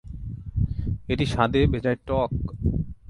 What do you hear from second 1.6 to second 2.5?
বেজায় টক।